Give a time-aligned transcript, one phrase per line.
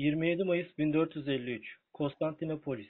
[0.00, 2.88] 27 Mayıs 1453 Konstantinopolis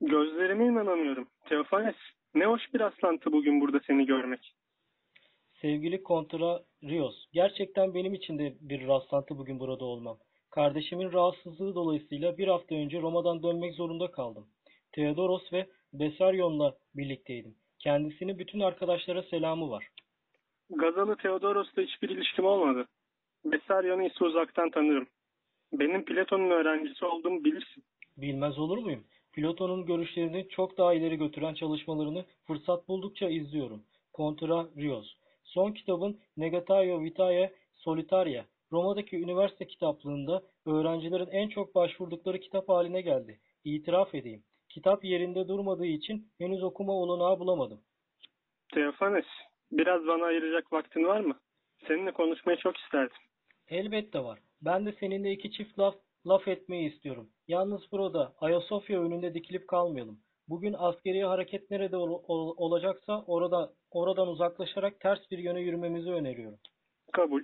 [0.00, 1.28] Gözlerime inanamıyorum.
[1.48, 1.94] Teofanes,
[2.34, 4.54] ne hoş bir rastlantı bugün burada seni görmek.
[5.60, 10.18] Sevgili Kontra Rios, gerçekten benim için de bir rastlantı bugün burada olmam.
[10.50, 14.46] Kardeşimin rahatsızlığı dolayısıyla bir hafta önce Roma'dan dönmek zorunda kaldım.
[14.92, 17.54] Theodoros ve Besaryon'la birlikteydim.
[17.78, 19.88] Kendisinin bütün arkadaşlara selamı var.
[20.70, 22.88] Gazalı Theodoros'la hiçbir ilişkim olmadı.
[23.44, 25.06] Bessarion'u ise uzaktan tanırım.
[25.72, 27.84] Benim Platon'un öğrencisi olduğumu bilirsin.
[28.16, 29.04] Bilmez olur muyum?
[29.32, 33.82] Platon'un görüşlerini çok daha ileri götüren çalışmalarını fırsat buldukça izliyorum.
[34.14, 35.14] Contra Rios.
[35.44, 43.40] Son kitabın Negataio Vitae Solitaria, Roma'daki üniversite kitaplığında öğrencilerin en çok başvurdukları kitap haline geldi.
[43.64, 44.42] İtiraf edeyim.
[44.68, 47.80] Kitap yerinde durmadığı için henüz okuma olanağı bulamadım.
[48.74, 49.26] Teofanes,
[49.72, 51.40] biraz bana ayıracak vaktin var mı?
[51.88, 53.16] Seninle konuşmayı çok isterdim.
[53.68, 54.38] Elbette var.
[54.62, 55.94] Ben de seninle iki çift laf,
[56.26, 57.30] laf etmeyi istiyorum.
[57.48, 60.18] Yalnız burada Ayasofya önünde dikilip kalmayalım.
[60.48, 66.58] Bugün askeri hareket nerede ol- ol- olacaksa orada oradan uzaklaşarak ters bir yöne yürümemizi öneriyorum.
[67.12, 67.42] Kabul.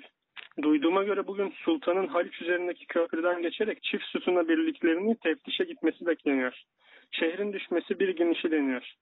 [0.63, 6.63] Duyduğuma göre bugün Sultan'ın Haliç üzerindeki köprüden geçerek çift sütuna birliklerini teftişe gitmesi bekleniyor.
[7.11, 8.93] Şehrin düşmesi bir gün işi deniyor.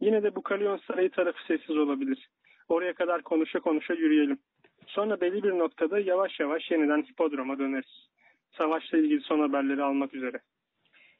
[0.00, 2.28] Yine de bu Kalyon Sarayı tarafı sessiz olabilir.
[2.68, 4.38] Oraya kadar konuşa konuşa yürüyelim.
[4.94, 8.08] Sonra belli bir noktada yavaş yavaş yeniden hipodroma döneriz.
[8.50, 10.40] Savaşla ilgili son haberleri almak üzere.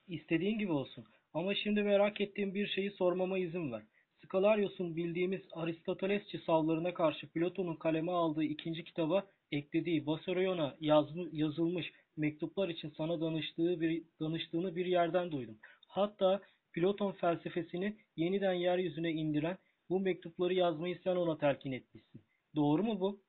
[0.09, 1.05] İstediğin gibi olsun.
[1.35, 3.83] Ama şimdi merak ettiğim bir şeyi sormama izin ver.
[4.25, 12.69] Skalaryos'un bildiğimiz Aristotelesçi savlarına karşı Platon'un kaleme aldığı ikinci kitaba eklediği Basorion'a yazlı- yazılmış mektuplar
[12.69, 15.59] için sana danıştığı bir, danıştığını bir yerden duydum.
[15.89, 16.41] Hatta
[16.73, 19.59] Platon felsefesini yeniden yeryüzüne indiren
[19.91, 22.21] bu mektupları yazmayı sen ona telkin etmişsin.
[22.57, 23.21] Doğru mu bu?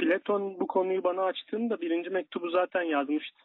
[0.00, 3.42] Platon bu konuyu bana açtığında birinci mektubu zaten yazmıştı.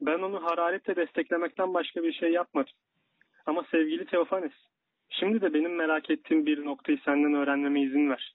[0.00, 2.72] Ben onu hararetle desteklemekten başka bir şey yapmadım.
[3.46, 4.52] Ama sevgili Teofanes,
[5.10, 8.34] şimdi de benim merak ettiğim bir noktayı senden öğrenmeme izin ver.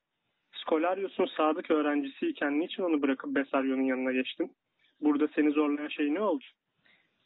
[0.52, 4.52] Skolaryos'un sadık öğrencisiyken niçin onu bırakıp Besaryon'un yanına geçtin?
[5.02, 6.44] Burada seni zorlayan şey ne oldu?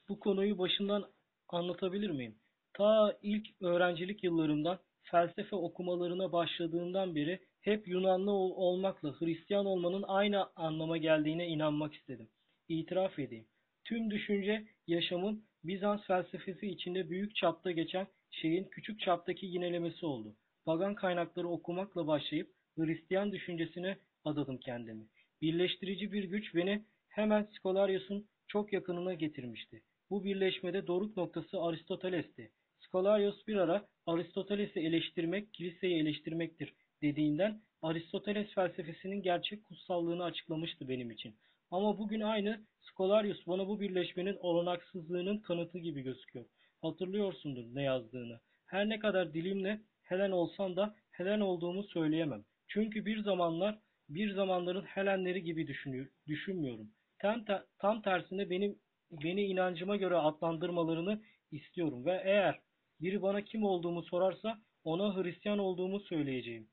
[0.09, 1.06] Bu konuyu başından
[1.50, 2.35] anlatabilir miyim?
[2.74, 10.48] Ta ilk öğrencilik yıllarımdan felsefe okumalarına başladığımdan beri hep Yunanlı ol- olmakla Hristiyan olmanın aynı
[10.56, 12.30] anlama geldiğine inanmak istedim.
[12.70, 13.46] İtiraf edeyim.
[13.84, 20.36] Tüm düşünce yaşamın Bizans felsefesi içinde büyük çapta geçen şeyin küçük çaptaki yinelemesi oldu.
[20.66, 25.08] Pagan kaynakları okumakla başlayıp Hristiyan düşüncesine adadım kendimi.
[25.42, 29.82] Birleştirici bir güç beni hemen Skolaryos'un çok yakınına getirmişti.
[30.10, 32.52] Bu birleşmede doruk noktası Aristoteles'ti.
[32.80, 41.35] Skolaryos bir ara Aristoteles'i eleştirmek, kiliseyi eleştirmektir dediğinden Aristoteles felsefesinin gerçek kutsallığını açıklamıştı benim için.
[41.72, 46.45] Ama bugün aynı Skolaryos bana bu birleşmenin olanaksızlığının kanıtı gibi gözüküyor.
[46.81, 48.39] Hatırlıyorsundur ne yazdığını.
[48.66, 52.44] Her ne kadar dilimle Helen olsam da Helen olduğumu söyleyemem.
[52.67, 53.79] Çünkü bir zamanlar
[54.09, 56.91] bir zamanların Helenleri gibi düşünüyor, düşünmüyorum.
[57.19, 58.79] Tam, te- tam tersine benim
[59.12, 62.59] beni inancıma göre adlandırmalarını istiyorum ve eğer
[63.01, 66.68] biri bana kim olduğumu sorarsa ona Hristiyan olduğumu söyleyeceğim.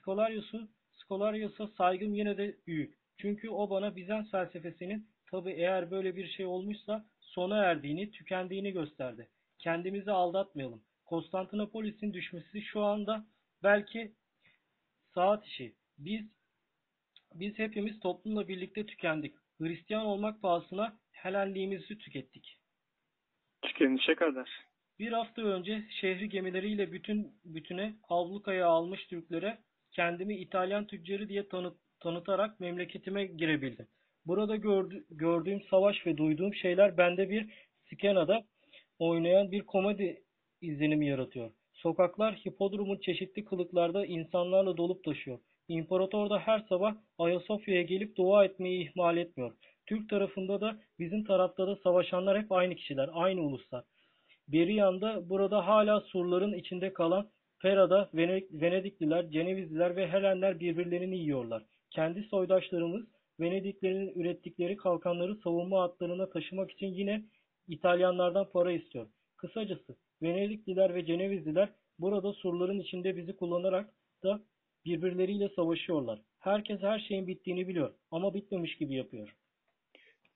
[0.00, 2.94] Skolaryos'u Skolaryos'a saygım yine de büyük.
[3.18, 9.28] Çünkü o bana Bizans felsefesinin tabi eğer böyle bir şey olmuşsa sona erdiğini, tükendiğini gösterdi.
[9.58, 10.82] Kendimizi aldatmayalım.
[11.04, 13.24] Konstantinopolis'in düşmesi şu anda
[13.62, 14.12] belki
[15.14, 15.74] saat işi.
[15.98, 16.26] Biz
[17.34, 19.34] biz hepimiz toplumla birlikte tükendik.
[19.58, 22.58] Hristiyan olmak pahasına Helenliğimizi tükettik.
[23.62, 24.50] Tükenişe kadar.
[24.98, 29.58] Bir hafta önce şehri gemileriyle bütün bütüne ablukaya almış Türklere
[29.92, 33.86] kendimi İtalyan tüccarı diye tanıt, tanıtarak memleketime girebildim.
[34.26, 37.46] Burada gördü, gördüğüm savaş ve duyduğum şeyler bende bir
[37.92, 38.44] skenada
[38.98, 40.22] oynayan bir komedi
[40.60, 41.50] izlenimi yaratıyor.
[41.72, 45.38] Sokaklar hipodromun çeşitli kılıklarda insanlarla dolup taşıyor.
[45.68, 49.52] İmparator da her sabah Ayasofya'ya gelip dua etmeyi ihmal etmiyor.
[49.86, 53.84] Türk tarafında da bizim tarafta da savaşanlar hep aynı kişiler, aynı uluslar.
[54.48, 61.62] Beri yanda burada hala surların içinde kalan Pera'da Vene- Venedikliler, Cenevizliler ve Helenler birbirlerini yiyorlar.
[61.90, 63.06] Kendi soydaşlarımız
[63.40, 67.22] Venediklerin ürettikleri kalkanları savunma hatlarına taşımak için yine
[67.68, 69.06] İtalyanlardan para istiyor.
[69.36, 71.68] Kısacası Venedikliler ve Cenevizliler
[71.98, 73.88] burada surların içinde bizi kullanarak
[74.22, 74.40] da
[74.84, 76.18] birbirleriyle savaşıyorlar.
[76.38, 79.34] Herkes her şeyin bittiğini biliyor ama bitmemiş gibi yapıyor.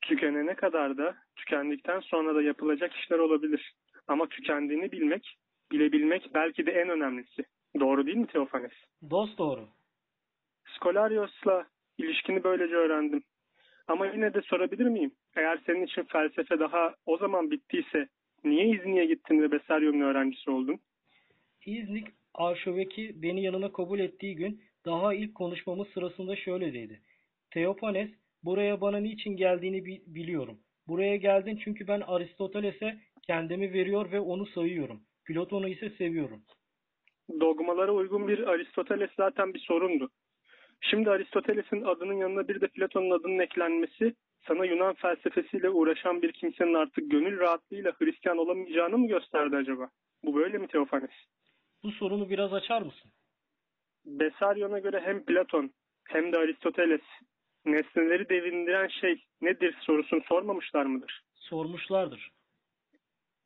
[0.00, 3.74] Tükenene kadar da tükendikten sonra da yapılacak işler olabilir.
[4.08, 5.36] Ama tükendiğini bilmek,
[5.74, 7.42] bilebilmek belki de en önemlisi.
[7.80, 8.72] Doğru değil mi Teofanes?
[9.10, 9.68] Dost doğru.
[10.76, 11.66] Skolaryos'la
[11.98, 13.22] ilişkini böylece öğrendim.
[13.88, 15.12] Ama yine de sorabilir miyim?
[15.36, 18.08] Eğer senin için felsefe daha o zaman bittiyse
[18.44, 20.80] niye İzni'ye gittin ve Besaryon'un öğrencisi oldun?
[21.66, 27.00] İznik Arşoveki beni yanına kabul ettiği gün daha ilk konuşmamız sırasında şöyle dedi.
[27.50, 28.10] Teofanes,
[28.42, 30.58] buraya bana niçin geldiğini bi- biliyorum.
[30.88, 35.00] Buraya geldin çünkü ben Aristoteles'e kendimi veriyor ve onu sayıyorum.
[35.24, 36.42] Platon'u ise seviyorum.
[37.40, 40.10] Dogmalara uygun bir Aristoteles zaten bir sorundu.
[40.80, 44.14] Şimdi Aristoteles'in adının yanına bir de Platon'un adının eklenmesi
[44.48, 49.88] sana Yunan felsefesiyle uğraşan bir kimsenin artık gönül rahatlığıyla Hristiyan olamayacağını mı gösterdi acaba?
[50.24, 51.10] Bu böyle mi Teofanes?
[51.82, 53.10] Bu sorunu biraz açar mısın?
[54.04, 55.70] Besaryon'a göre hem Platon
[56.08, 57.00] hem de Aristoteles
[57.64, 61.22] nesneleri devindiren şey nedir sorusunu sormamışlar mıdır?
[61.34, 62.30] Sormuşlardır.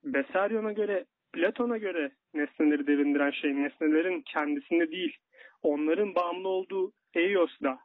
[0.04, 1.04] Besaryon'a göre,
[1.38, 5.16] Platon'a göre nesneleri devindiren şey nesnelerin kendisinde değil,
[5.62, 7.78] onların bağımlı olduğu eios'da,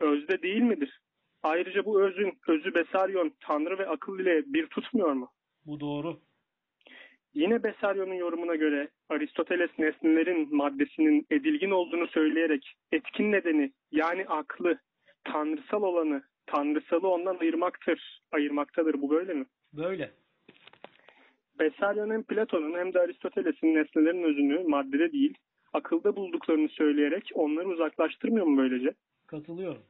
[0.00, 1.00] özde değil midir?
[1.42, 5.30] Ayrıca bu özün, özü Besaryon, Tanrı ve akıl ile bir tutmuyor mu?
[5.66, 6.20] Bu doğru.
[7.34, 14.78] Yine Besaryon'un yorumuna göre Aristoteles nesnelerin maddesinin edilgin olduğunu söyleyerek etkin nedeni yani aklı,
[15.24, 19.02] tanrısal olanı, tanrısalı ondan ayırmaktır, ayırmaktadır.
[19.02, 19.46] Bu böyle mi?
[19.72, 20.10] Böyle.
[21.58, 25.34] Besaryon hem Platon'un hem de Aristoteles'in nesnelerin özünü maddede değil,
[25.72, 28.94] akılda bulduklarını söyleyerek onları uzaklaştırmıyor mu böylece?
[29.26, 29.82] Katılıyorum.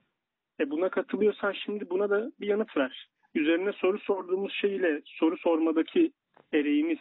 [0.61, 3.09] E buna katılıyorsan şimdi buna da bir yanıt ver.
[3.35, 6.13] Üzerine soru sorduğumuz şey ile soru sormadaki
[6.53, 6.99] ereğimiz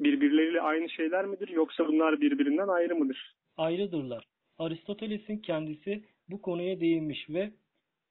[0.00, 3.34] birbirleriyle aynı şeyler midir yoksa bunlar birbirinden ayrı mıdır?
[3.56, 4.24] Ayrıdırlar.
[4.58, 7.50] Aristoteles'in kendisi bu konuya değinmiş ve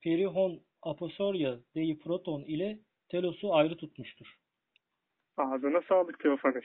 [0.01, 2.79] Perihon Aposoria Dei Proton ile
[3.09, 4.35] Telos'u ayrı tutmuştur.
[5.39, 6.63] Ağzına sağlık Teofanes.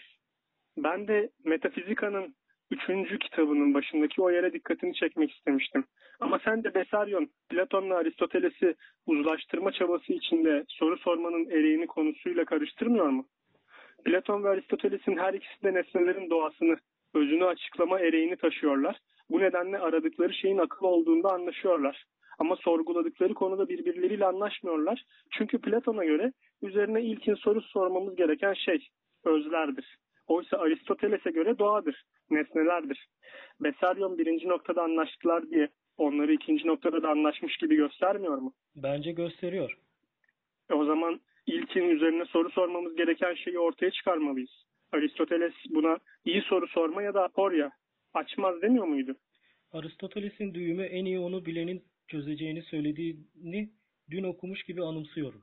[0.76, 2.34] Ben de Metafizika'nın
[2.70, 5.84] üçüncü kitabının başındaki o yere dikkatini çekmek istemiştim.
[6.20, 8.74] Ama sen de Besaryon, Platon'la Aristoteles'i
[9.06, 13.26] uzlaştırma çabası içinde soru sormanın ereğini konusuyla karıştırmıyor mu?
[14.04, 16.76] Platon ve Aristoteles'in her ikisi de nesnelerin doğasını,
[17.14, 18.96] özünü açıklama ereğini taşıyorlar.
[19.30, 22.04] Bu nedenle aradıkları şeyin akıl olduğunda anlaşıyorlar.
[22.38, 25.04] Ama sorguladıkları konuda birbirleriyle anlaşmıyorlar.
[25.30, 26.32] Çünkü Platon'a göre
[26.62, 28.88] üzerine ilkin soru sormamız gereken şey
[29.24, 29.98] özlerdir.
[30.26, 33.08] Oysa Aristoteles'e göre doğadır, nesnelerdir.
[33.60, 38.52] Besaryon birinci noktada anlaştılar diye onları ikinci noktada da anlaşmış gibi göstermiyor mu?
[38.76, 39.78] Bence gösteriyor.
[40.70, 44.64] E o zaman ilkin üzerine soru sormamız gereken şeyi ortaya çıkarmalıyız.
[44.92, 47.70] Aristoteles buna iyi soru sorma ya da aporya
[48.14, 49.16] açmaz demiyor muydu?
[49.72, 53.70] Aristoteles'in düğümü en iyi onu bilenin çözeceğini söylediğini
[54.10, 55.42] dün okumuş gibi anımsıyorum.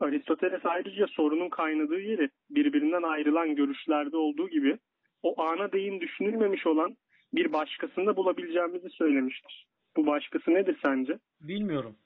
[0.00, 4.78] Aristoteles ayrıca sorunun kaynadığı yeri birbirinden ayrılan görüşlerde olduğu gibi
[5.22, 6.96] o ana değin düşünülmemiş olan
[7.32, 9.66] bir başkasında bulabileceğimizi söylemiştir.
[9.96, 11.18] Bu başkası nedir sence?
[11.40, 11.96] Bilmiyorum.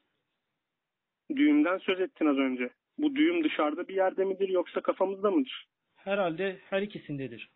[1.37, 2.71] Düğümden söz ettin az önce.
[2.99, 5.69] Bu düğüm dışarıda bir yerde midir yoksa kafamızda mıdır?
[5.97, 7.51] Herhalde her ikisindedir.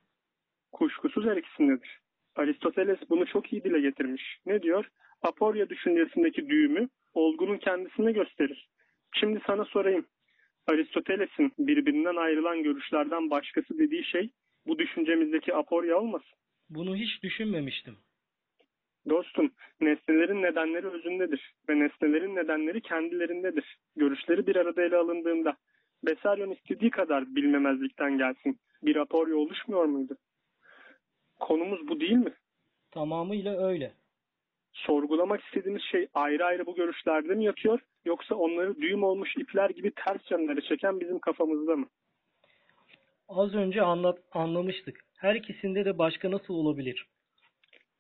[0.73, 2.01] Kuşkusuz her ikisindedir.
[2.37, 4.39] Aristoteles bunu çok iyi dile getirmiş.
[4.47, 4.89] Ne diyor?
[5.25, 8.69] Aporya düşüncesindeki düğümü olgunun kendisine gösterir.
[9.15, 10.07] Şimdi sana sorayım.
[10.67, 14.31] Aristoteles'in birbirinden ayrılan görüşlerden başkası dediği şey
[14.67, 16.39] bu düşüncemizdeki aporya olmasın?
[16.71, 17.97] Bunu hiç düşünmemiştim.
[19.09, 23.79] Dostum, nesnelerin nedenleri özündedir ve nesnelerin nedenleri kendilerindedir.
[23.97, 25.57] Görüşleri bir arada ele alındığında
[26.07, 28.59] Besaryon istediği kadar bilmemezlikten gelsin.
[28.83, 30.17] Bir aporya oluşmuyor muydu?
[31.41, 32.35] Konumuz bu değil mi?
[32.91, 33.93] Tamamıyla öyle.
[34.87, 39.91] Sorgulamak istediğimiz şey ayrı ayrı bu görüşlerde mi yatıyor yoksa onları düğüm olmuş ipler gibi
[39.91, 41.87] ters yönlere çeken bizim kafamızda mı?
[43.29, 45.01] Az önce anlat, anlamıştık.
[45.19, 47.07] Her ikisinde de başka nasıl olabilir?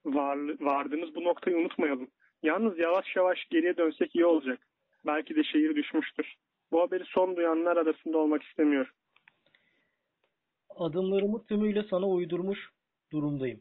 [0.04, 2.08] Var, vardığımız bu noktayı unutmayalım.
[2.42, 4.58] Yalnız yavaş yavaş geriye dönsek iyi olacak.
[5.06, 6.34] Belki de şehir düşmüştür.
[6.72, 8.92] Bu haberi son duyanlar arasında olmak istemiyor.
[10.76, 12.58] Adımlarımı tümüyle sana uydurmuş
[13.12, 13.60] durumdayım.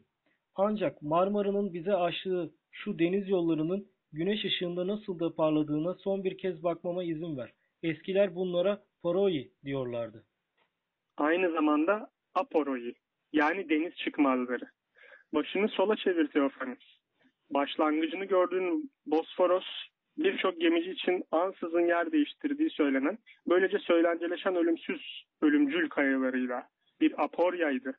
[0.56, 6.62] Ancak Marmara'nın bize açtığı şu deniz yollarının güneş ışığında nasıl da parladığına son bir kez
[6.62, 7.52] bakmama izin ver.
[7.82, 10.24] Eskiler bunlara paroi diyorlardı.
[11.16, 12.94] Aynı zamanda aporoyi
[13.32, 14.64] yani deniz çıkmazları.
[15.34, 16.78] Başını sola çevir Teofanis.
[17.50, 19.66] Başlangıcını gördüğün Bosforos
[20.18, 26.68] birçok gemici için ansızın yer değiştirdiği söylenen, böylece söylenceleşen ölümsüz, ölümcül kayalarıyla
[27.00, 27.98] bir aporyaydı.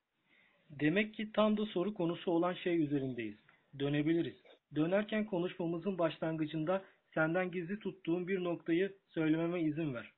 [0.70, 3.38] Demek ki tam da soru konusu olan şey üzerindeyiz.
[3.79, 4.45] Dönebiliriz.
[4.75, 10.12] Dönerken konuşmamızın başlangıcında senden gizli tuttuğum bir noktayı söylememe izin ver.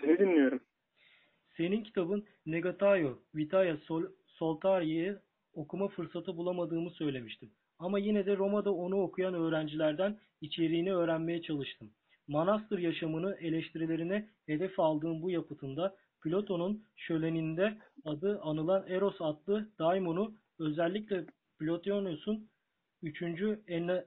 [0.00, 0.60] Seni dinliyorum.
[1.56, 5.20] Senin kitabın Negataio Vitae Sol Soltaria'yı
[5.54, 7.50] okuma fırsatı bulamadığımı söylemiştim.
[7.78, 11.90] Ama yine de Roma'da onu okuyan öğrencilerden içeriğini öğrenmeye çalıştım.
[12.28, 21.26] manastır yaşamını eleştirilerine hedef aldığım bu yapıtında Platon'un şöleninde adı anılan Eros adlı daimonu özellikle
[21.58, 22.48] Plotinus'un
[23.04, 23.22] 3.
[23.68, 24.04] Enne-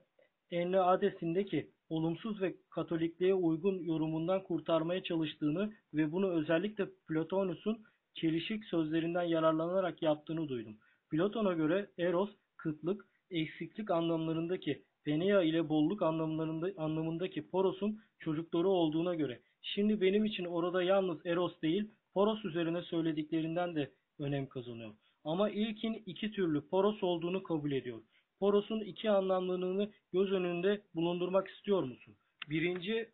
[0.51, 7.83] Enneades'indeki olumsuz ve Katolikliğe uygun yorumundan kurtarmaya çalıştığını ve bunu özellikle Plotinus'un
[8.15, 10.77] çelişik sözlerinden yararlanarak yaptığını duydum.
[11.09, 19.39] Platon'a göre Eros, kıtlık, eksiklik anlamlarındaki Penea ile bolluk anlamlarında, anlamındaki Poros'un çocukları olduğuna göre
[19.61, 24.93] şimdi benim için orada yalnız Eros değil Poros üzerine söylediklerinden de önem kazanıyor.
[25.23, 28.01] Ama ilkin iki türlü Poros olduğunu kabul ediyor.
[28.39, 32.15] Poros'un iki anlamlılığını göz önünde bulundurmak istiyor musun?
[32.49, 33.09] Birinci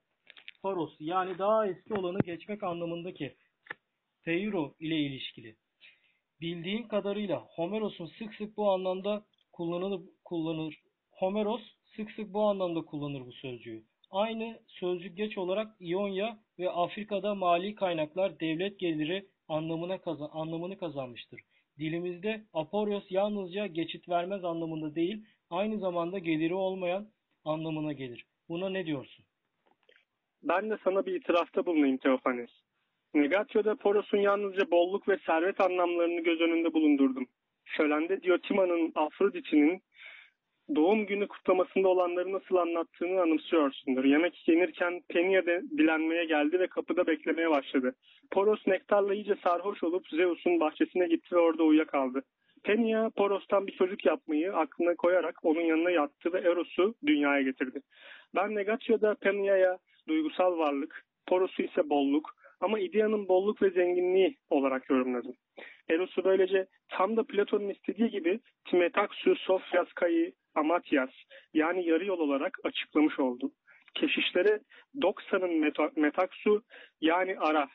[0.61, 3.35] Poros yani daha eski olanı geçmek anlamındaki
[4.25, 5.55] Theiro ile ilişkili.
[6.41, 10.81] Bildiğim kadarıyla Homeros'un sık sık bu anlamda kullanılır, kullanır.
[11.11, 11.61] Homeros
[11.95, 13.83] sık sık bu anlamda kullanır bu sözcüğü.
[14.11, 21.41] Aynı sözcük geç olarak İonya ve Afrika'da mali kaynaklar devlet geliri anlamına kazan, anlamını kazanmıştır.
[21.79, 27.07] Dilimizde aporios yalnızca geçit vermez anlamında değil, aynı zamanda geliri olmayan
[27.45, 28.25] anlamına gelir.
[28.49, 29.25] Buna ne diyorsun?
[30.43, 32.49] Ben de sana bir itirafta bulunayım Teofanes.
[33.13, 37.27] Negatio'da Poros'un yalnızca bolluk ve servet anlamlarını göz önünde bulundurdum.
[37.65, 39.81] Şölende Diotima'nın Afrodit'inin
[40.75, 44.03] doğum günü kutlamasında olanları nasıl anlattığını anımsıyorsundur.
[44.03, 47.95] Yemek yenirken Penia de dilenmeye geldi ve kapıda beklemeye başladı.
[48.31, 52.23] Poros nektarla iyice sarhoş olup Zeus'un bahçesine gitti ve orada uyuyakaldı.
[52.63, 57.81] Penia, Poros'tan bir çocuk yapmayı aklına koyarak onun yanına yattı ve Eros'u dünyaya getirdi.
[58.35, 59.77] Ben Negatio'da Penia'ya
[60.07, 65.33] duygusal varlık, Poros'u ise bolluk ama İdea'nın bolluk ve zenginliği olarak yorumladım.
[65.89, 69.93] Eros'u böylece tam da Platon'un istediği gibi Timetaxu, Sofyas,
[70.55, 71.09] Amatyas
[71.53, 73.51] yani yarı yol olarak açıklamış oldu.
[73.93, 74.59] Keşişlere
[75.01, 76.63] Doksa'nın meta- metaksu
[77.01, 77.69] yani ara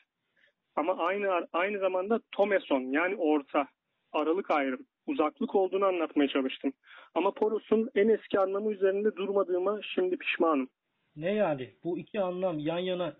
[0.75, 3.67] ama aynı aynı zamanda tomeson yani orta,
[4.11, 6.73] aralık ayrım, uzaklık olduğunu anlatmaya çalıştım.
[7.15, 10.69] Ama Poros'un en eski anlamı üzerinde durmadığıma şimdi pişmanım.
[11.15, 11.73] Ne yani?
[11.83, 13.13] Bu iki anlam yan yana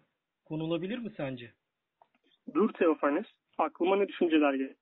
[0.45, 1.53] konulabilir mi sence?
[2.53, 3.25] Dur Teofanes,
[3.57, 4.75] aklıma ne düşünceler geldi.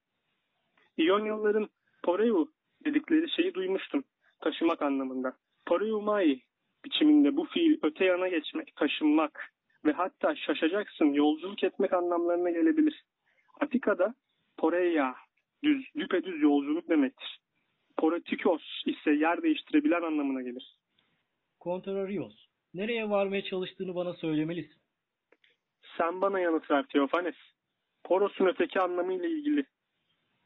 [0.97, 1.69] İyonyalıların
[2.03, 2.47] poreu
[2.85, 4.03] dedikleri şeyi duymuştum.
[4.39, 5.33] Taşımak anlamında.
[5.65, 6.41] Poreumai
[6.85, 9.53] biçiminde bu fiil öte yana geçmek, taşınmak
[9.85, 13.03] ve hatta şaşacaksın, yolculuk etmek anlamlarına gelebilir.
[13.59, 14.15] Atika'da
[14.57, 15.15] poreia,
[15.63, 17.39] düz, düpedüz yolculuk demektir.
[17.97, 20.77] Poretikos ise yer değiştirebilen anlamına gelir.
[21.61, 22.47] Contrarios.
[22.73, 24.81] Nereye varmaya çalıştığını bana söylemelisin.
[25.97, 27.35] Sen bana yanıt ver Teofanes.
[28.03, 29.65] Poros'un öteki anlamıyla ilgili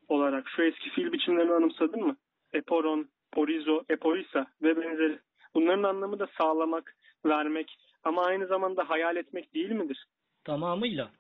[0.08, 2.18] olarak şu eski fiil biçimlerini anımsadın mı?
[2.54, 5.20] Eporon, porizo, eporisa ve benzeri.
[5.56, 6.96] Bunların anlamı da sağlamak,
[7.26, 10.06] vermek ama aynı zamanda hayal etmek değil midir?
[10.44, 11.12] Tamamıyla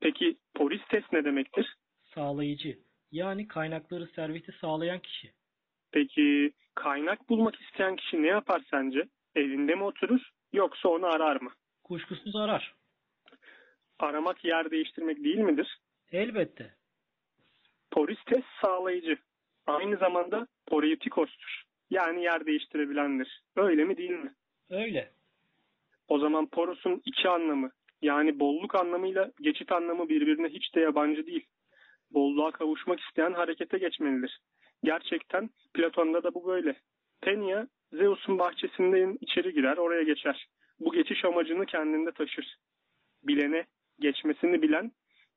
[0.00, 1.76] Peki poristes ne demektir?
[2.14, 2.78] sağlayıcı.
[3.12, 5.32] Yani kaynakları serveti sağlayan kişi.
[5.92, 9.08] Peki kaynak bulmak isteyen kişi ne yapar sence?
[9.34, 10.20] Evinde mi oturur
[10.52, 11.50] yoksa onu arar mı?
[11.84, 12.74] Kuşkusuz arar.
[13.98, 15.78] Aramak yer değiştirmek değil midir?
[16.12, 16.74] Elbette.
[17.90, 19.16] Poristes sağlayıcı.
[19.66, 21.62] Aynı zamanda poreitikostur.
[21.90, 23.42] Yani yer değiştirebilendir.
[23.56, 24.34] Öyle mi değil mi?
[24.70, 25.12] Öyle.
[26.08, 27.70] O zaman poros'un iki anlamı
[28.02, 31.46] yani bolluk anlamıyla geçit anlamı birbirine hiç de yabancı değil.
[32.10, 34.40] Bolluğa kavuşmak isteyen harekete geçmelidir.
[34.84, 36.76] Gerçekten Platon'da da bu böyle.
[37.20, 40.46] Penia Zeus'un bahçesinden içeri girer oraya geçer.
[40.80, 42.56] Bu geçiş amacını kendinde taşır.
[43.22, 43.66] Bilene
[44.00, 44.92] geçmesini bilen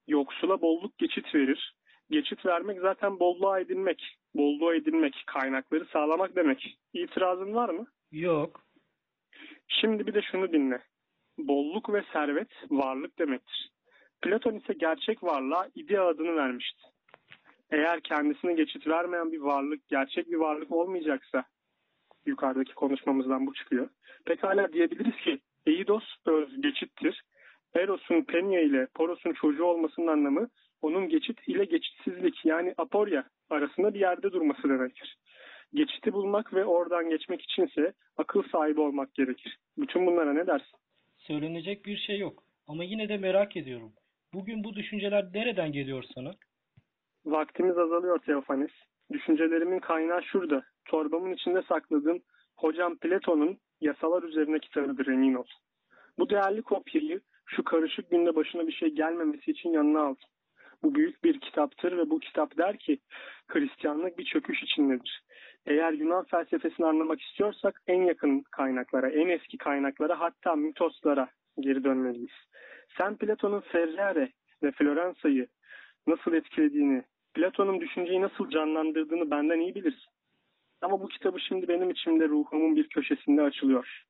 [0.08, 1.76] yoksula bolluk geçit verir.
[2.10, 4.18] Geçit vermek zaten bolluğa edinmek.
[4.36, 6.78] Bolluğa edinmek, kaynakları sağlamak demek.
[6.94, 7.88] İtirazın var mı?
[8.12, 8.62] Yok.
[9.68, 10.82] Şimdi bir de şunu dinle.
[11.38, 13.72] Bolluk ve servet varlık demektir.
[14.22, 16.82] Platon ise gerçek varlığa idea adını vermişti.
[17.72, 21.44] Eğer kendisine geçit vermeyen bir varlık gerçek bir varlık olmayacaksa
[22.26, 23.90] yukarıdaki konuşmamızdan bu çıkıyor.
[24.26, 27.24] Pekala diyebiliriz ki Eidos öz geçittir.
[27.76, 30.50] Eros'un Penia ile Poros'un çocuğu olmasının anlamı
[30.82, 35.18] onun geçit ile geçitsizlik yani aporya arasında bir yerde durması demektir.
[35.74, 39.58] Geçiti bulmak ve oradan geçmek içinse akıl sahibi olmak gerekir.
[39.78, 40.78] Bütün bunlara ne dersin?
[41.18, 42.44] Söylenecek bir şey yok.
[42.68, 43.94] Ama yine de merak ediyorum.
[44.34, 46.32] Bugün bu düşünceler nereden geliyor sana?
[47.26, 48.72] Vaktimiz azalıyor Teofanes.
[49.12, 50.64] Düşüncelerimin kaynağı şurada.
[50.86, 52.20] Torbamın içinde sakladığım
[52.58, 55.46] hocam Platon'un yasalar üzerine kitabıdır emin ol.
[56.20, 60.30] Bu değerli kopyayı şu karışık günde başına bir şey gelmemesi için yanına aldım.
[60.84, 63.00] Bu büyük bir kitaptır ve bu kitap der ki
[63.48, 65.24] Hristiyanlık bir çöküş içindedir.
[65.66, 71.30] Eğer Yunan felsefesini anlamak istiyorsak en yakın kaynaklara, en eski kaynaklara hatta mitoslara
[71.60, 72.32] geri dönmeliyiz.
[72.98, 74.32] Sen Platon'un Ferrare
[74.64, 75.48] ve Floransa'yı
[76.08, 77.04] nasıl etkilediğini,
[77.34, 80.12] Platon'un düşünceyi nasıl canlandırdığını benden iyi bilirsin.
[80.82, 84.04] Ama bu kitabı şimdi benim içimde ruhumun bir köşesinde açılıyor.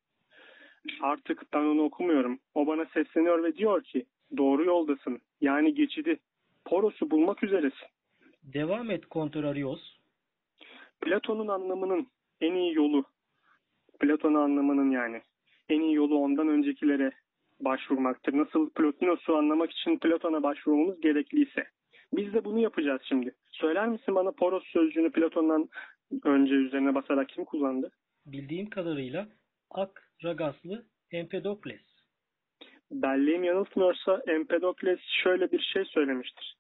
[1.02, 2.40] Artık ben onu okumuyorum.
[2.54, 4.06] O bana sesleniyor ve diyor ki
[4.38, 5.22] doğru yoldasın.
[5.42, 6.20] Yani geçidi,
[6.68, 7.88] porosu bulmak üzeresin.
[8.44, 9.98] Devam et Kontrarios.
[11.02, 12.08] Platon'un anlamının
[12.42, 13.06] en iyi yolu,
[14.00, 15.22] Platon'u anlamanın yani
[15.70, 17.12] en iyi yolu ondan öncekilere
[17.60, 18.38] başvurmaktır.
[18.38, 21.68] Nasıl Plotinos'u anlamak için Platon'a başvurmamız gerekliyse.
[22.14, 23.36] Biz de bunu yapacağız şimdi.
[23.52, 25.70] Söyler misin bana poros sözcüğünü Platon'dan
[26.24, 27.92] önce üzerine basarak kim kullandı?
[28.26, 29.28] Bildiğim kadarıyla
[29.72, 31.82] Ak Ragaslı Empedokles.
[32.92, 36.57] Belleğim yanıltmıyorsa Empedokles şöyle bir şey söylemiştir.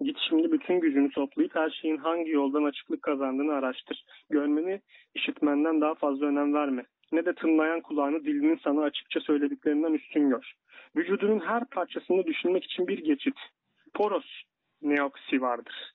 [0.00, 4.04] Git şimdi bütün gücünü toplayıp her şeyin hangi yoldan açıklık kazandığını araştır.
[4.30, 4.80] Görmeni
[5.14, 6.86] işitmenden daha fazla önem verme.
[7.12, 10.52] Ne de tınlayan kulağını dilinin sana açıkça söylediklerinden üstün gör.
[10.96, 13.36] Vücudunun her parçasını düşünmek için bir geçit.
[13.94, 14.26] Poros
[14.82, 15.92] neoksi vardır.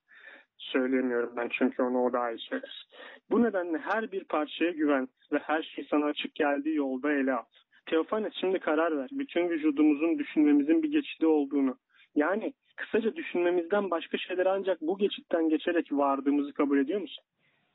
[0.58, 2.88] Söyleyemiyorum ben çünkü onu o daha iyi söyler.
[3.32, 7.44] Bu nedenle her bir parçaya güven ve her şey sana açık geldiği yolda ele al.
[7.86, 9.10] Teofanes şimdi karar ver.
[9.12, 11.78] Bütün vücudumuzun düşünmemizin bir geçidi olduğunu.
[12.16, 17.24] Yani kısaca düşünmemizden başka şeyler ancak bu geçitten geçerek vardığımızı kabul ediyor musun?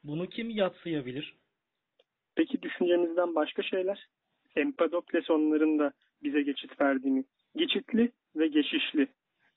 [0.04, 1.34] Bunu kim yatsıyabilir?
[2.36, 4.08] Peki düşüncemizden başka şeyler?
[4.56, 7.24] Empedokles onların da bize geçit verdiğini,
[7.56, 9.08] geçitli ve geçişli,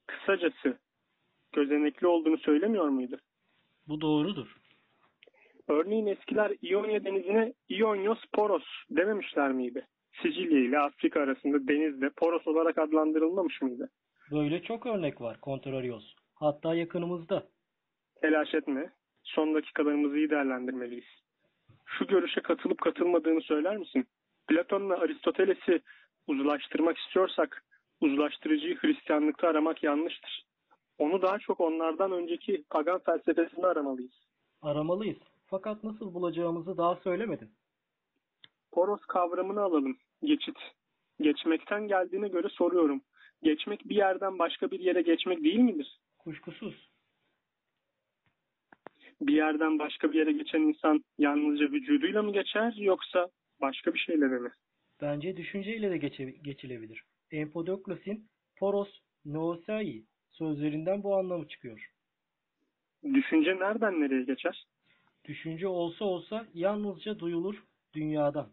[0.08, 0.78] kısacası
[1.52, 3.20] gözenekli olduğunu söylemiyor muydu?
[3.88, 4.56] Bu doğrudur.
[5.68, 9.88] Örneğin eskiler İonya denizine Ionios Poros dememişler miydi?
[10.22, 13.90] Sicilya ile Afrika arasında denizde Poros olarak adlandırılmamış mıydı?
[14.32, 16.14] Böyle çok örnek var Kontrarios.
[16.36, 17.48] Hatta yakınımızda.
[18.22, 18.94] Telaş etme.
[19.24, 21.06] Son dakikalarımızı iyi değerlendirmeliyiz.
[21.86, 24.08] Şu görüşe katılıp katılmadığını söyler misin?
[24.48, 25.82] Platon'la Aristoteles'i
[26.28, 27.64] uzlaştırmak istiyorsak
[28.02, 30.46] uzlaştırıcıyı Hristiyanlıkta aramak yanlıştır.
[30.98, 34.12] Onu daha çok onlardan önceki pagan felsefesinde aramalıyız.
[34.62, 35.18] Aramalıyız.
[35.46, 37.50] Fakat nasıl bulacağımızı daha söylemedin.
[38.72, 39.98] Poros kavramını alalım.
[40.24, 40.58] Geçit.
[41.22, 43.02] Geçmekten geldiğine göre soruyorum.
[43.44, 46.00] Geçmek bir yerden başka bir yere geçmek değil midir?
[46.18, 46.90] Kuşkusuz.
[49.22, 53.30] Bir yerden başka bir yere geçen insan yalnızca vücuduyla mı geçer yoksa
[53.62, 54.52] başka bir şeyle mi?
[55.02, 57.04] Bence düşünceyle de geçe- geçilebilir.
[57.32, 61.92] Empedokles'in poros noosai sözlerinden bu anlamı çıkıyor.
[63.04, 64.68] Düşünce nereden nereye geçer?
[65.26, 68.50] Düşünce olsa olsa yalnızca duyulur dünyadan.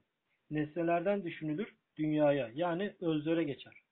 [0.50, 3.85] Nesnelerden düşünülür dünyaya yani özlere geçer.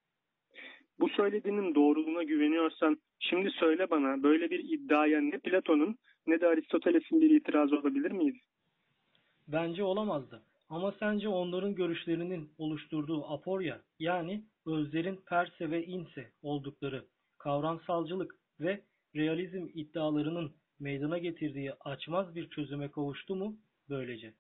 [1.01, 7.21] Bu söylediğinin doğruluğuna güveniyorsan şimdi söyle bana böyle bir iddiaya ne Platon'un ne de Aristoteles'in
[7.21, 8.39] bir itirazı olabilir miydi?
[9.49, 10.43] Bence olamazdı.
[10.69, 17.05] Ama sence onların görüşlerinin oluşturduğu aporya yani özlerin perse ve inse oldukları
[17.39, 18.81] kavramsalcılık ve
[19.17, 23.57] realizm iddialarının meydana getirdiği açmaz bir çözüme kavuştu mu
[23.89, 24.35] böylece?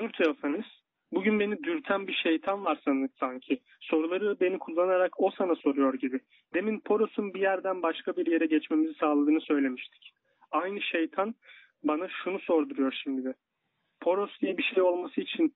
[0.00, 0.66] Dur Teofanis.
[1.12, 2.80] Bugün beni dürten bir şeytan var
[3.20, 3.60] sanki.
[3.80, 6.20] Soruları beni kullanarak o sana soruyor gibi.
[6.54, 10.12] Demin Poros'un bir yerden başka bir yere geçmemizi sağladığını söylemiştik.
[10.50, 11.34] Aynı şeytan
[11.82, 13.34] bana şunu sorduruyor şimdi de.
[14.00, 15.54] Poros diye bir şey olması için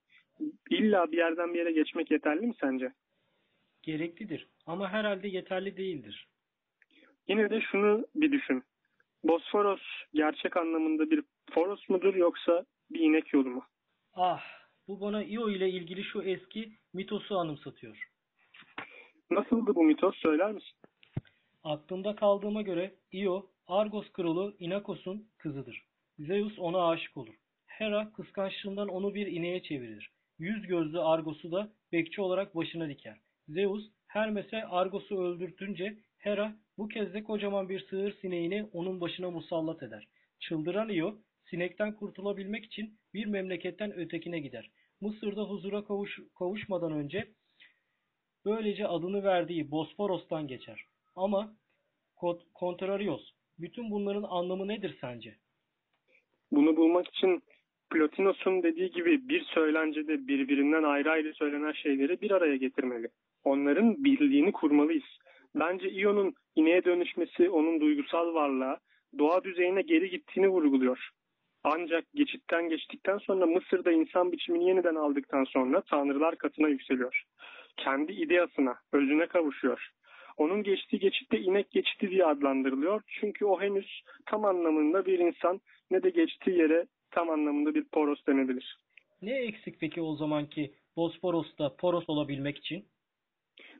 [0.70, 2.92] illa bir yerden bir yere geçmek yeterli mi sence?
[3.82, 6.28] Gereklidir ama herhalde yeterli değildir.
[7.28, 8.62] Yine de şunu bir düşün.
[9.24, 9.82] Bosforos
[10.14, 13.64] gerçek anlamında bir foros mudur yoksa bir inek yolu mu?
[14.14, 18.08] Ah, bu bana Io ile ilgili şu eski mitosu anımsatıyor.
[19.30, 20.78] Nasıldı bu mitos söyler misin?
[21.64, 25.82] Aklımda kaldığıma göre Io, Argos kralı Inakos'un kızıdır.
[26.18, 27.34] Zeus ona aşık olur.
[27.66, 30.10] Hera kıskançlığından onu bir ineğe çevirir.
[30.38, 33.18] Yüz gözlü Argos'u da bekçi olarak başına diker.
[33.48, 39.82] Zeus Hermes'e Argos'u öldürtünce Hera bu kez de kocaman bir sığır sineğini onun başına musallat
[39.82, 40.08] eder.
[40.40, 41.14] Çıldıran Io
[41.52, 44.70] sinekten kurtulabilmek için bir memleketten ötekine gider.
[45.00, 47.28] Mısır'da huzura kavuş, kavuşmadan önce
[48.44, 50.84] böylece adını verdiği Bosporos'tan geçer.
[51.16, 51.54] Ama
[52.54, 55.34] Kontrarios, bütün bunların anlamı nedir sence?
[56.52, 57.42] Bunu bulmak için
[57.90, 63.08] Plotinos'un dediği gibi bir söylencede birbirinden ayrı ayrı söylenen şeyleri bir araya getirmeli.
[63.44, 65.18] Onların birliğini kurmalıyız.
[65.54, 68.78] Bence İyon'un ineğe dönüşmesi onun duygusal varlığa,
[69.18, 71.10] doğa düzeyine geri gittiğini vurguluyor.
[71.64, 77.22] Ancak geçitten geçtikten sonra Mısır'da insan biçimini yeniden aldıktan sonra tanrılar katına yükseliyor.
[77.76, 79.88] Kendi ideasına, özüne kavuşuyor.
[80.36, 83.02] Onun geçtiği geçitte inek geçiti diye adlandırılıyor.
[83.06, 88.26] Çünkü o henüz tam anlamında bir insan ne de geçtiği yere tam anlamında bir poros
[88.26, 88.78] denebilir.
[89.22, 92.84] Ne eksik peki o zamanki Bosporos'ta poros olabilmek için?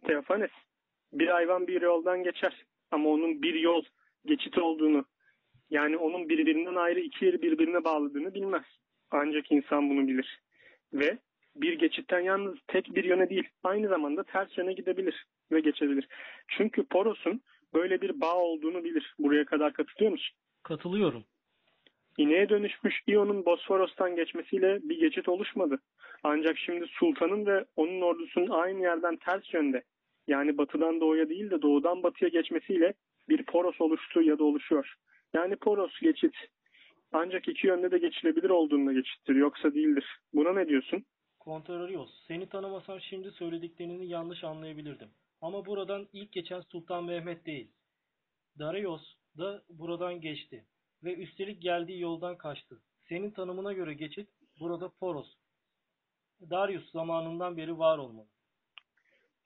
[0.07, 0.51] Teofanes,
[1.13, 3.83] bir hayvan bir yoldan geçer ama onun bir yol
[4.27, 5.05] geçit olduğunu
[5.73, 8.65] yani onun birbirinden ayrı iki yeri birbirine bağladığını bilmez.
[9.11, 10.41] Ancak insan bunu bilir.
[10.93, 11.19] Ve
[11.57, 16.09] bir geçitten yalnız tek bir yöne değil aynı zamanda ters yöne gidebilir ve geçebilir.
[16.49, 17.41] Çünkü Poros'un
[17.75, 19.15] böyle bir bağ olduğunu bilir.
[19.19, 20.37] Buraya kadar katılıyor musun?
[20.63, 21.25] Katılıyorum.
[22.19, 25.79] İneğe dönüşmüş İyon'un Bosforos'tan geçmesiyle bir geçit oluşmadı.
[26.23, 29.83] Ancak şimdi sultanın ve onun ordusunun aynı yerden ters yönde
[30.27, 32.95] yani batıdan doğuya değil de doğudan batıya geçmesiyle
[33.29, 34.95] bir poros oluştu ya da oluşuyor.
[35.35, 36.35] Yani poros geçit
[37.13, 40.05] ancak iki yönde de geçilebilir olduğunda geçittir yoksa değildir.
[40.35, 41.05] Buna ne diyorsun?
[41.45, 45.09] Contrarios, seni tanımasam şimdi söylediklerini yanlış anlayabilirdim.
[45.41, 47.71] Ama buradan ilk geçen Sultan Mehmet değil.
[48.59, 50.65] Darius da buradan geçti
[51.05, 52.83] ve üstelik geldiği yoldan kaçtı.
[53.09, 54.29] Senin tanımına göre geçit
[54.61, 55.35] burada Poros.
[56.51, 58.27] Darius zamanından beri var olmalı.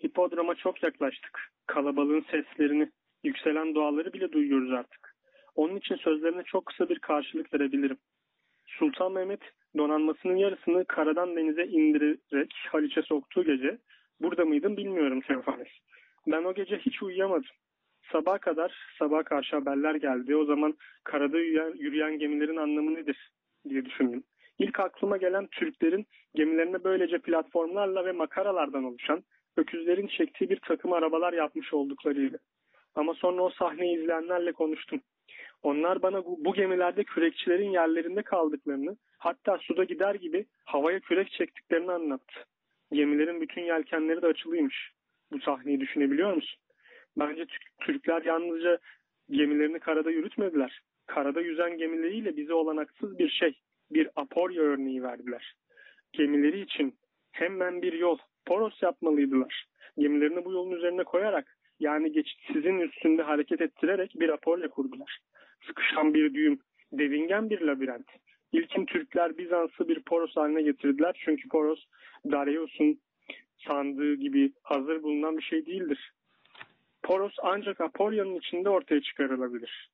[0.04, 1.52] Hipodroma çok yaklaştık.
[1.66, 2.90] Kalabalığın seslerini,
[3.24, 5.05] yükselen duaları bile duyuyoruz artık.
[5.56, 7.98] Onun için sözlerine çok kısa bir karşılık verebilirim.
[8.66, 9.40] Sultan Mehmet
[9.76, 13.78] donanmasının yarısını karadan denize indirerek Haliç'e soktuğu gece
[14.20, 15.68] burada mıydın bilmiyorum Teofanes.
[16.26, 17.50] Ben o gece hiç uyuyamadım.
[18.12, 20.36] Sabah kadar, sabah karşı haberler geldi.
[20.36, 23.30] O zaman karada yürüyen, yürüyen gemilerin anlamı nedir
[23.68, 24.24] diye düşündüm.
[24.58, 29.24] İlk aklıma gelen Türklerin gemilerine böylece platformlarla ve makaralardan oluşan
[29.56, 32.38] öküzlerin çektiği bir takım arabalar yapmış olduklarıydı.
[32.94, 35.00] Ama sonra o sahneyi izleyenlerle konuştum.
[35.62, 41.92] Onlar bana bu, bu gemilerde kürekçilerin yerlerinde kaldıklarını, hatta suda gider gibi havaya kürek çektiklerini
[41.92, 42.46] anlattı.
[42.92, 44.92] Gemilerin bütün yelkenleri de açılıymış.
[45.32, 46.60] Bu sahneyi düşünebiliyor musun?
[47.16, 47.46] Bence
[47.80, 48.78] Türkler yalnızca
[49.30, 50.80] gemilerini karada yürütmediler.
[51.06, 53.60] Karada yüzen gemileriyle bize olanaksız bir şey,
[53.90, 55.54] bir aporya örneği verdiler.
[56.12, 56.94] Gemileri için
[57.32, 59.66] hemen bir yol, poros yapmalıydılar.
[59.98, 65.18] Gemilerini bu yolun üzerine koyarak yani geçitsizin üstünde hareket ettirerek bir aporya kurdular.
[65.66, 66.58] Sıkışan bir düğüm,
[66.92, 68.06] devingen bir labirent.
[68.52, 71.20] İlkin Türkler Bizans'ı bir poros haline getirdiler.
[71.24, 71.84] Çünkü poros
[72.30, 73.00] Darius'un
[73.66, 76.12] sandığı gibi hazır bulunan bir şey değildir.
[77.02, 79.90] Poros ancak Aporya'nın içinde ortaya çıkarılabilir.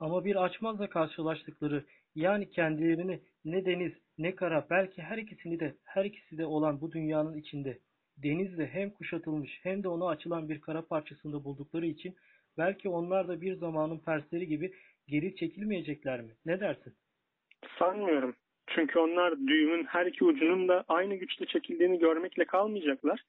[0.00, 6.04] Ama bir açmazla karşılaştıkları yani kendilerini ne deniz ne kara belki her ikisini de her
[6.04, 7.78] ikisi de olan bu dünyanın içinde
[8.16, 12.16] denizle hem kuşatılmış hem de ona açılan bir kara parçasında buldukları için
[12.58, 14.72] belki onlar da bir zamanın Persleri gibi
[15.08, 16.32] geri çekilmeyecekler mi?
[16.46, 16.94] Ne dersin?
[17.78, 18.36] Sanmıyorum.
[18.66, 23.22] Çünkü onlar düğümün her iki ucunun da aynı güçle çekildiğini görmekle kalmayacaklar.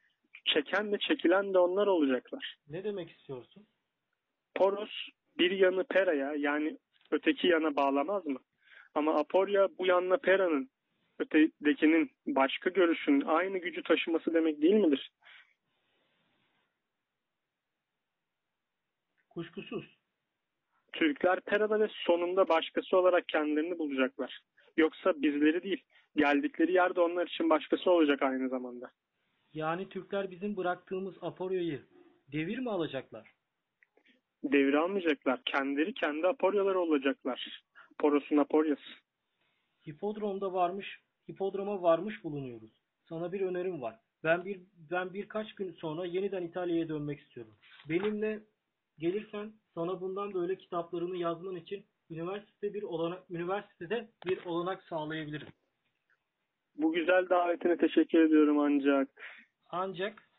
[0.46, 2.58] Çeken de çekilen de onlar olacaklar.
[2.70, 3.66] Ne demek istiyorsun?
[4.56, 4.90] Poros
[5.38, 6.78] bir yanı Pera'ya yani
[7.12, 8.40] öteki yana bağlamaz mı?
[8.96, 10.70] Ama Aporya bu yanla Pera'nın
[11.20, 15.12] ötedekinin başka görüşün aynı gücü taşıması demek değil midir?
[19.30, 20.00] Kuşkusuz.
[20.94, 24.40] Türkler Pera'da ve sonunda başkası olarak kendilerini bulacaklar.
[24.78, 25.84] Yoksa bizleri değil,
[26.16, 28.92] geldikleri yerde onlar için başkası olacak aynı zamanda.
[29.54, 31.82] Yani Türkler bizim bıraktığımız Aporya'yı
[32.32, 33.32] devir mi alacaklar?
[34.44, 35.42] Devir almayacaklar.
[35.46, 37.64] Kendileri kendi Aporyaları olacaklar.
[38.00, 38.92] Poros'un Aporyası.
[39.88, 42.72] Hipodromda varmış, hipodroma varmış bulunuyoruz.
[43.10, 43.96] Sana bir önerim var.
[44.24, 44.60] Ben bir
[44.92, 47.54] ben birkaç gün sonra yeniden İtalya'ya dönmek istiyorum.
[47.90, 48.40] Benimle
[48.98, 55.48] gelirsen sana bundan böyle kitaplarını yazman için üniversite bir olanak üniversitede bir olanak sağlayabilirim.
[56.76, 59.10] Bu güzel davetine teşekkür ediyorum ancak
[59.70, 60.30] Ancak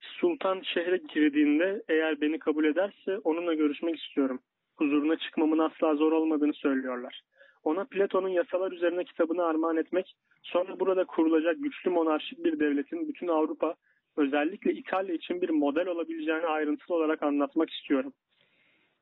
[0.00, 4.40] Sultan şehre girdiğinde eğer beni kabul ederse onunla görüşmek istiyorum.
[4.76, 7.22] Huzuruna çıkmamın asla zor olmadığını söylüyorlar.
[7.64, 13.28] Ona Platon'un yasalar üzerine kitabını armağan etmek, sonra burada kurulacak güçlü monarşik bir devletin bütün
[13.28, 13.74] Avrupa,
[14.16, 18.12] özellikle İtalya için bir model olabileceğini ayrıntılı olarak anlatmak istiyorum.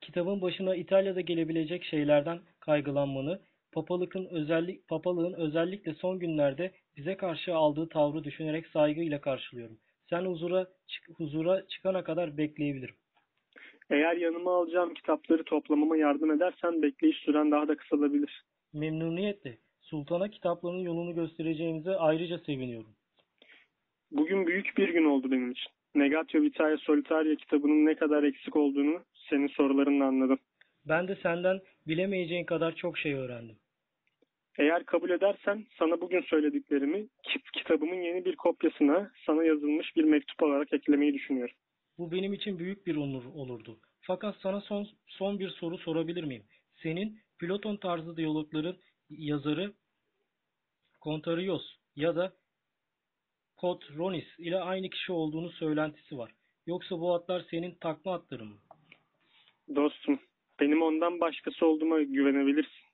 [0.01, 7.89] kitabın başına İtalya'da gelebilecek şeylerden kaygılanmanı, papalıkın özellik papalığın özellikle son günlerde bize karşı aldığı
[7.89, 9.77] tavrı düşünerek saygıyla karşılıyorum.
[10.09, 10.67] Sen huzura
[11.17, 12.95] huzura çıkana kadar bekleyebilirim.
[13.91, 18.43] Eğer yanıma alacağım kitapları toplamama yardım edersen bekleyiş süren daha da kısalabilir.
[18.73, 19.57] Memnuniyetle.
[19.81, 22.95] Sultana kitapların yolunu göstereceğimize ayrıca seviniyorum.
[24.11, 25.71] Bugün büyük bir gün oldu benim için.
[25.95, 28.99] Negatio Vitae Solitaria kitabının ne kadar eksik olduğunu
[29.29, 30.39] senin sorularınla anladım.
[30.85, 33.55] Ben de senden bilemeyeceğin kadar çok şey öğrendim.
[34.59, 40.43] Eğer kabul edersen sana bugün söylediklerimi kit- kitabımın yeni bir kopyasına sana yazılmış bir mektup
[40.43, 41.55] olarak eklemeyi düşünüyorum.
[42.01, 43.79] Bu benim için büyük bir onur olurdu.
[44.01, 46.43] Fakat sana son son bir soru sorabilir miyim?
[46.83, 48.77] Senin Platon tarzı diyalogların
[49.09, 49.73] yazarı
[50.99, 51.63] Kontarios
[51.95, 52.33] ya da
[53.57, 56.31] Kotronis ile aynı kişi olduğunu söylentisi var.
[56.67, 58.57] Yoksa bu atlar senin takma atların mı?
[59.75, 60.19] Dostum,
[60.59, 62.90] benim ondan başkası olduğuma güvenebilirsin.